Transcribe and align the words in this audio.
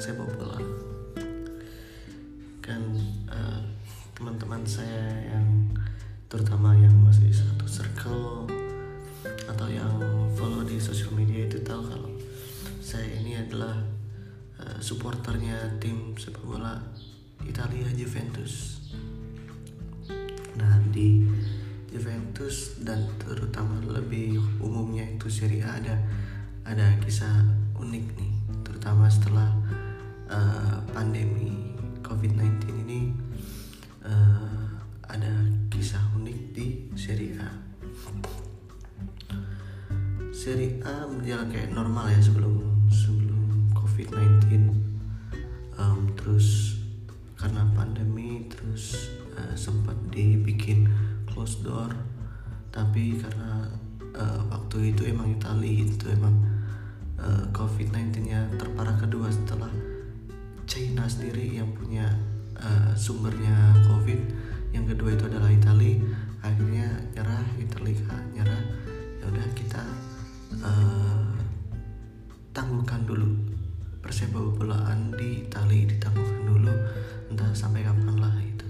tentang 0.00 0.16
sepak 0.16 0.32
bola 0.32 0.56
kan 2.64 2.80
uh, 3.28 3.60
teman-teman 4.16 4.64
saya 4.64 5.28
yang 5.28 5.44
terutama 6.24 6.72
yang 6.72 6.96
masih 7.04 7.28
satu 7.28 7.68
circle 7.68 8.48
atau 9.44 9.68
yang 9.68 9.92
follow 10.32 10.64
di 10.64 10.80
sosial 10.80 11.12
media 11.12 11.44
itu 11.44 11.60
tahu 11.60 11.84
kalau 11.84 12.16
saya 12.80 13.12
ini 13.12 13.44
adalah 13.44 13.76
uh, 14.56 14.80
supporternya 14.80 15.76
tim 15.76 16.16
sepak 16.16 16.48
bola 16.48 16.80
Italia 17.44 17.92
Juventus. 17.92 18.80
Nah 20.56 20.80
di 20.88 21.28
Juventus 21.92 22.80
dan 22.80 23.04
terutama 23.20 23.76
lebih 23.84 24.40
umumnya 24.64 25.04
itu 25.04 25.28
Serie 25.28 25.60
A 25.60 25.76
ada 25.76 26.00
ada 26.64 26.88
kisah 27.04 27.44
unik 27.76 28.06
nih 28.16 28.32
terutama 28.64 29.04
setelah 29.12 29.52
uh, 30.30 30.78
pandemi 30.94 31.74
COVID-19 32.06 32.70
ini 32.86 33.10
uh, 34.06 34.66
ada 35.10 35.30
kisah 35.68 36.02
unik 36.16 36.38
di 36.54 36.66
Serie 36.94 37.34
A. 37.38 37.50
Serie 40.30 40.78
A 40.86 41.04
berjalan 41.10 41.50
kayak 41.50 41.74
normal 41.74 42.08
ya 42.14 42.20
sebelum 42.22 42.86
sebelum 42.88 43.74
COVID-19 43.74 44.70
um, 45.76 46.14
terus 46.14 46.78
karena 47.34 47.66
pandemi 47.74 48.46
terus 48.46 49.10
uh, 49.34 49.54
sempat 49.58 49.98
dibikin 50.14 50.86
close 51.26 51.60
door. 51.60 51.90
Tapi 52.70 53.18
karena 53.18 53.66
uh, 54.14 54.40
waktu 54.46 54.94
itu 54.94 55.10
emang 55.10 55.34
Italia 55.34 55.82
itu 55.82 56.06
emang 56.10 56.38
uh, 57.18 57.44
COVID-19 57.50 58.30
nya 58.30 58.46
terparah 58.54 58.94
kedua 58.94 59.26
setelah 59.26 59.70
China 60.70 61.02
sendiri 61.10 61.58
yang 61.58 61.66
punya 61.74 62.06
uh, 62.54 62.94
sumbernya 62.94 63.74
COVID 63.90 64.22
yang 64.70 64.86
kedua 64.86 65.18
itu 65.18 65.26
adalah 65.26 65.50
Italia 65.50 65.98
akhirnya 66.46 66.86
nyerah 67.10 67.42
Italia 67.58 68.14
nyerah 68.30 68.62
ya 69.18 69.24
udah 69.34 69.46
kita 69.58 69.82
uh, 70.62 71.26
tangguhkan 72.54 73.02
dulu 73.02 73.34
persepak 73.98 74.54
bolaan 74.54 75.10
di 75.18 75.42
Italia 75.50 75.90
ditangguhkan 75.90 76.46
dulu 76.46 76.74
entah 77.34 77.50
sampai 77.50 77.82
kapan 77.82 78.14
lah 78.22 78.38
itu 78.38 78.66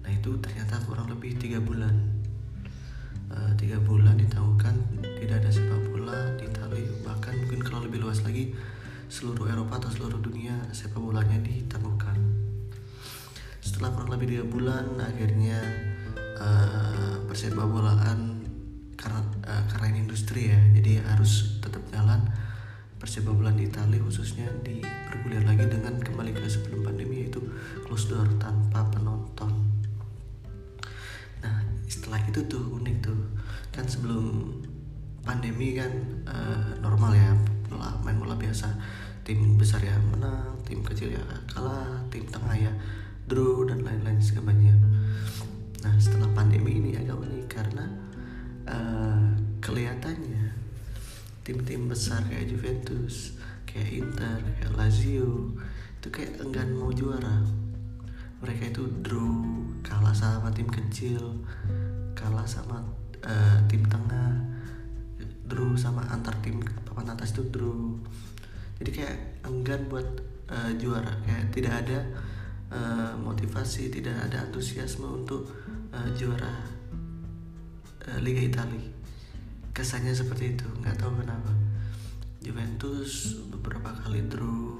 nah 0.00 0.08
itu 0.08 0.40
ternyata 0.40 0.80
kurang 0.88 1.12
lebih 1.12 1.36
tiga 1.36 1.60
bulan. 1.60 1.92
Uh, 3.28 3.50
tiga 3.58 3.76
bulan 3.82 4.14
ditangguhkan 4.14 4.78
tidak 5.18 5.42
ada 5.42 5.50
sepak 5.50 5.80
bola 5.90 6.16
di 6.38 6.46
Italia 6.46 6.86
bahkan 7.02 7.34
mungkin 7.44 7.60
kalau 7.66 7.82
lebih 7.82 8.04
luas 8.04 8.22
lagi 8.22 8.54
seluruh 9.24 9.48
Eropa 9.48 9.80
atau 9.80 9.88
seluruh 9.88 10.20
dunia 10.20 10.52
sepak 10.68 11.00
bolanya 11.00 11.40
ditangguhkan 11.40 12.12
setelah 13.64 13.96
kurang 13.96 14.20
lebih 14.20 14.36
tiga 14.36 14.44
bulan 14.44 15.00
akhirnya 15.00 15.64
uh, 16.36 17.24
persepak 17.24 17.64
bolaan 17.64 18.44
karena 19.00 19.24
uh, 19.48 19.64
karena 19.72 19.96
ini 19.96 20.04
industri 20.04 20.52
ya 20.52 20.60
jadi 20.76 21.00
harus 21.08 21.56
tetap 21.64 21.80
jalan. 21.88 22.20
Persepak 23.00 23.32
bola 23.32 23.52
di 23.52 23.68
Italia 23.68 24.00
khususnya 24.00 24.48
dipergulir 24.60 25.44
lagi 25.44 25.68
dengan 25.68 26.00
kembali 26.00 26.36
ke 26.36 26.44
sebelum 26.44 26.88
pandemi 26.88 27.24
yaitu 27.24 27.40
close 27.88 28.08
door 28.12 28.28
tanpa 28.36 28.84
penonton. 28.92 29.52
Nah 31.40 31.64
setelah 31.88 32.20
itu 32.28 32.44
tuh 32.44 32.76
unik 32.76 32.96
tuh. 33.00 33.20
Kan 33.72 33.88
sebelum 33.88 34.52
pandemi 35.24 35.76
kan 35.76 35.92
uh, 36.28 36.76
normal 36.84 37.16
ya 37.16 37.32
main 38.04 38.20
bola 38.20 38.36
biasa 38.36 38.68
tim 39.24 39.56
besar 39.56 39.80
ya 39.80 39.96
menang 40.12 40.54
tim 40.68 40.84
kecil 40.84 41.10
ya 41.10 41.24
kalah 41.48 42.04
tim 42.12 42.24
tengah 42.28 42.54
ya 42.54 42.72
draw 43.24 43.64
dan 43.64 43.80
lain-lain 43.80 44.20
sebagainya 44.20 44.76
nah 45.80 45.96
setelah 45.96 46.28
pandemi 46.36 46.80
ini 46.80 46.96
agak 46.96 47.18
unik 47.18 47.46
karena 47.48 47.84
uh, 48.68 49.32
kelihatannya 49.64 50.52
tim-tim 51.44 51.88
besar 51.88 52.24
kayak 52.28 52.52
Juventus 52.52 53.36
kayak 53.68 53.90
Inter 53.90 54.40
kayak 54.60 54.72
Lazio 54.78 55.52
itu 56.04 56.12
kayak 56.12 56.36
enggan 56.44 56.68
mau 56.76 56.92
juara. 56.92 57.40
Mereka 58.44 58.76
itu 58.76 58.84
draw 59.00 59.40
kalah 59.80 60.12
sama 60.12 60.52
tim 60.52 60.68
kecil 60.68 61.40
kalah 62.12 62.44
sama 62.44 62.84
uh, 63.24 63.58
tim 63.72 63.80
tengah 63.88 64.36
draw 65.48 65.72
sama 65.80 66.04
antar 66.12 66.36
tim 66.44 66.60
papan 66.84 67.16
atas 67.16 67.32
itu 67.32 67.40
draw 67.48 67.96
jadi 68.78 68.90
kayak 68.90 69.16
enggan 69.46 69.86
buat 69.86 70.06
uh, 70.50 70.72
juara. 70.74 71.14
Kayak 71.22 71.44
tidak 71.54 71.74
ada 71.86 71.98
uh, 72.74 73.12
motivasi 73.18 73.92
tidak 73.92 74.16
ada 74.18 74.50
antusiasme 74.50 75.06
untuk 75.06 75.46
uh, 75.94 76.08
juara 76.18 76.58
uh, 78.10 78.18
Liga 78.18 78.42
Italia. 78.42 78.82
Kesannya 79.74 80.14
seperti 80.14 80.58
itu. 80.58 80.66
Nggak 80.82 80.98
tahu 80.98 81.22
kenapa. 81.22 81.50
Juventus 82.44 83.40
beberapa 83.48 83.88
kali 84.04 84.28
draw 84.28 84.76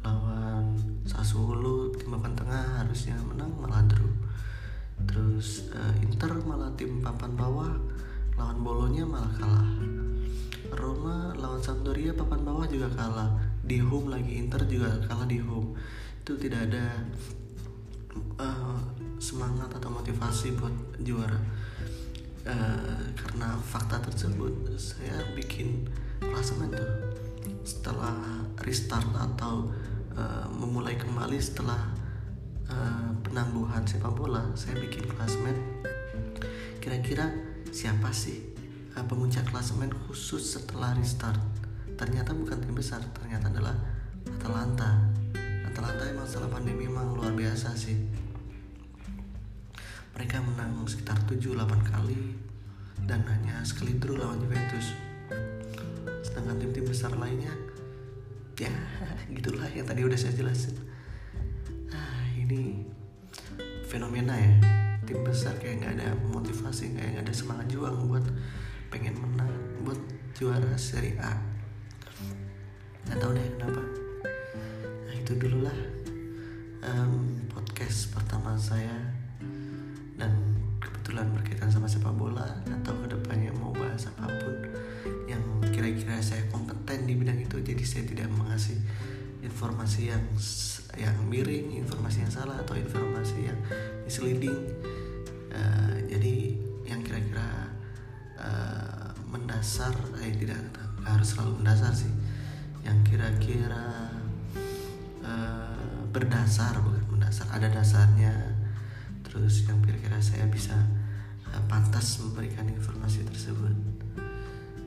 lawan 0.00 0.80
Sassuolo 1.04 1.92
tim 1.92 2.08
papan 2.14 2.32
tengah 2.32 2.64
harusnya 2.82 3.18
menang 3.26 3.52
malah 3.58 3.82
draw. 3.90 4.10
Terus 5.04 5.68
uh, 5.74 5.92
Inter 6.00 6.30
malah 6.46 6.72
tim 6.78 7.02
papan 7.02 7.34
bawah 7.36 7.74
lawan 8.38 8.58
Bolonya 8.64 9.04
malah 9.04 9.32
kalah 9.36 10.05
Roma 10.72 11.34
lawan 11.36 11.62
Sampdoria 11.62 12.16
papan 12.16 12.42
bawah 12.42 12.66
juga 12.66 12.90
kalah. 12.94 13.30
Di 13.66 13.82
home 13.82 14.10
lagi 14.10 14.38
Inter 14.38 14.62
juga 14.66 14.90
kalah 15.06 15.26
di 15.26 15.38
home. 15.38 15.76
Itu 16.22 16.34
tidak 16.38 16.70
ada 16.70 16.86
uh, 18.38 18.80
semangat 19.18 19.70
atau 19.76 19.90
motivasi 19.90 20.56
buat 20.58 20.74
juara. 21.02 21.38
Uh, 22.46 23.02
karena 23.18 23.58
fakta 23.58 23.98
tersebut 24.06 24.54
saya 24.78 25.22
bikin 25.34 25.86
klasemen 26.18 26.70
tuh. 26.74 26.90
Setelah 27.66 28.14
restart 28.62 29.10
atau 29.14 29.70
uh, 30.16 30.46
memulai 30.50 30.94
kembali 30.96 31.38
setelah 31.38 31.92
uh, 32.70 33.10
penangguhan 33.22 33.84
sepak 33.86 34.12
bola 34.14 34.42
saya 34.58 34.78
bikin 34.80 35.06
klasemen 35.06 35.54
kira-kira 36.80 37.26
siapa 37.74 38.14
sih 38.14 38.55
pemuncak 39.04 39.44
klasemen 39.52 39.92
khusus 40.08 40.56
setelah 40.56 40.96
restart. 40.96 41.36
Ternyata 42.00 42.32
bukan 42.32 42.56
tim 42.60 42.72
besar 42.72 43.04
ternyata 43.12 43.52
adalah 43.52 43.76
Atalanta. 44.24 45.04
Atalanta 45.68 46.04
emang 46.08 46.24
setelah 46.24 46.48
pandemi 46.48 46.88
emang 46.88 47.12
luar 47.12 47.36
biasa 47.36 47.76
sih. 47.76 47.96
Mereka 50.16 50.40
menang 50.40 50.80
sekitar 50.88 51.20
7-8 51.28 51.92
kali 51.92 52.16
dan 53.04 53.20
hanya 53.28 53.60
sekali 53.60 54.00
draw 54.00 54.16
lawan 54.16 54.40
Juventus. 54.40 54.96
Sedangkan 56.24 56.56
tim-tim 56.56 56.88
besar 56.88 57.12
lainnya 57.12 57.52
ya 58.56 58.72
gitulah 59.36 59.68
yang 59.68 59.84
tadi 59.84 60.00
udah 60.00 60.16
saya 60.16 60.32
jelasin. 60.32 60.72
Ah 61.92 62.24
ini 62.32 62.88
fenomena 63.84 64.32
ya. 64.32 64.56
Tim 65.04 65.22
besar 65.22 65.54
kayak 65.60 65.84
nggak 65.84 65.92
ada 66.00 66.08
motivasi 66.32 66.96
kayak 66.96 67.20
nggak 67.20 67.24
ada 67.30 67.34
semangat 67.36 67.66
juang 67.70 68.08
buat 68.08 68.24
pengen 68.90 69.14
menang 69.18 69.52
buat 69.82 69.98
juara 70.36 70.72
Serie 70.78 71.18
A. 71.18 71.34
Nggak 73.06 73.18
tahu 73.18 73.30
deh 73.34 73.46
kenapa. 73.58 73.82
Nah 75.06 75.14
itu 75.14 75.32
dulu 75.38 75.58
lah 75.66 75.78
um, 76.86 77.40
podcast 77.50 78.14
pertama 78.14 78.54
saya. 78.58 78.94
Dan 80.16 80.32
kebetulan 80.80 81.28
berkaitan 81.34 81.68
sama 81.68 81.84
sepak 81.86 82.14
bola 82.16 82.46
atau 82.66 82.94
ke 83.04 83.06
depannya 83.12 83.52
mau 83.60 83.74
bahas 83.76 84.08
apa 84.16 84.32
pun 84.40 84.56
yang 85.28 85.42
kira-kira 85.68 86.18
saya 86.24 86.46
kompeten 86.48 87.04
di 87.04 87.14
bidang 87.14 87.42
itu. 87.42 87.60
Jadi 87.60 87.84
saya 87.84 88.04
tidak 88.08 88.32
mengasih 88.32 88.80
informasi 89.44 90.10
yang 90.10 90.24
yang 90.96 91.16
miring 91.28 91.76
informasi 91.76 92.24
yang 92.24 92.32
salah 92.32 92.56
atau 92.64 92.72
informasi 92.72 93.52
yang 93.52 93.58
misleading 94.08 94.56
mendasar 99.76 100.24
eh 100.24 100.32
tidak 100.32 100.56
harus 101.04 101.36
selalu 101.36 101.60
mendasar 101.60 101.92
sih. 101.92 102.08
Yang 102.80 103.12
kira-kira 103.12 104.08
uh, 105.20 106.00
berdasar 106.08 106.80
bukan 106.80 107.04
mendasar 107.12 107.44
ada 107.52 107.68
dasarnya. 107.68 108.56
Terus 109.20 109.68
yang 109.68 109.76
kira-kira 109.84 110.16
saya 110.16 110.48
bisa 110.48 110.80
uh, 111.52 111.60
pantas 111.68 112.24
memberikan 112.24 112.64
informasi 112.72 113.28
tersebut. 113.28 113.76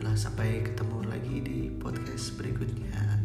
Adalah 0.00 0.16
sampai 0.16 0.64
ketemu 0.64 1.12
lagi 1.12 1.36
di 1.44 1.68
podcast 1.76 2.40
berikutnya 2.40 3.20